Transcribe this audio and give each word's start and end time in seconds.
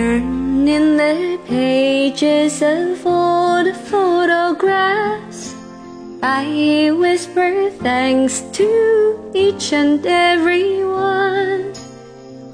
in 0.00 0.96
the 0.96 1.38
pages 1.46 2.62
of 2.62 3.06
old 3.06 3.74
photographs. 3.76 5.54
I 6.22 6.90
whisper 6.96 7.70
thanks 7.70 8.40
to 8.52 9.30
each 9.34 9.72
and 9.72 10.04
every 10.06 10.84
one. 10.84 11.72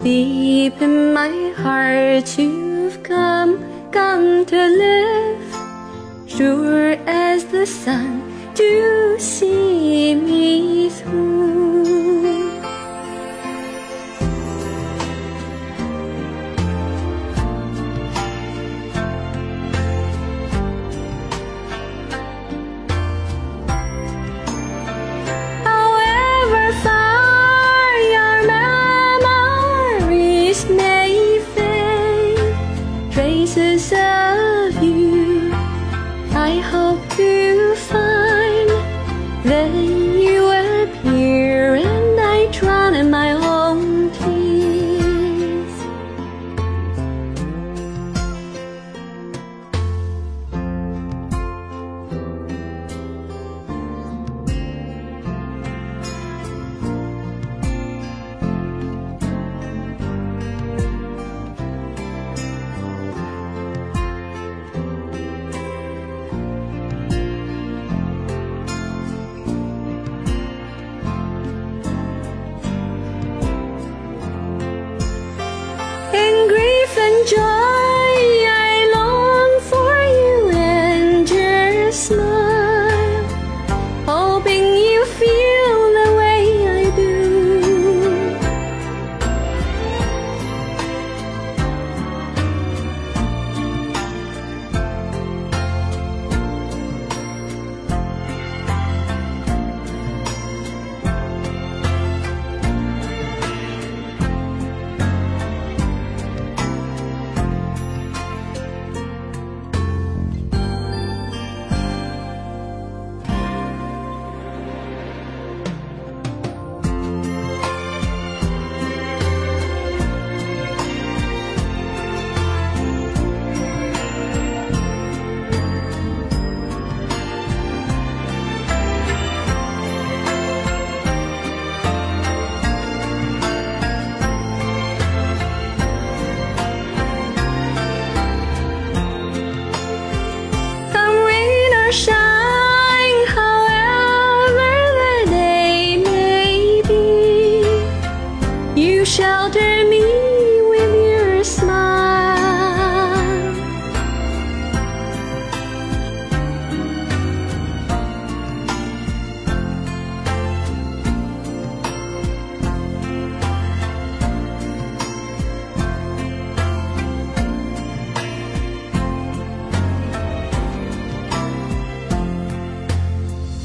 Deep 0.02 0.80
in 0.80 1.12
my 1.12 1.52
heart, 1.57 2.38
you've 2.38 3.02
come, 3.02 3.52
come 3.93 4.45
to 4.47 4.60
live. 4.85 5.47
Sure 6.27 6.93
as 7.07 7.45
the 7.47 7.66
sun 7.66 8.23
to 8.55 9.16
see 9.19 10.15
me 10.15 10.91
through. 10.91 12.26
Of 33.59 34.82
you 34.82 35.51
I 36.38 36.59
hope 36.59 37.09
to 37.16 37.74
find. 37.90 38.68
Then 39.43 39.73
you 40.18 40.45
appear 40.51 41.46
joy, 77.27 77.38
I 77.38 78.88
long 78.94 79.60
for 79.69 79.97
you 80.21 80.50
and 80.50 81.28
your 81.28 81.91
smile, 81.91 82.35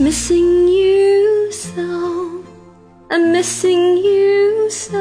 Missing 0.01 0.67
you 0.67 1.51
so, 1.51 2.43
I'm 3.11 3.31
missing 3.31 3.97
you 3.97 4.67
so. 4.71 5.00